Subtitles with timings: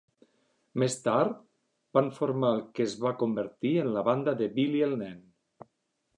[0.83, 1.43] Més tard
[1.97, 5.23] van formar el que es va convertir en la banda de Billy el Nen.